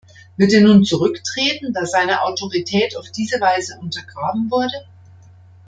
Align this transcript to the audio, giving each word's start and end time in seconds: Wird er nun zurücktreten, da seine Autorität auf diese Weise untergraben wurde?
Wird 0.35 0.51
er 0.53 0.61
nun 0.61 0.83
zurücktreten, 0.83 1.73
da 1.73 1.85
seine 1.85 2.23
Autorität 2.23 2.97
auf 2.97 3.11
diese 3.11 3.39
Weise 3.39 3.77
untergraben 3.79 4.49
wurde? 4.49 4.87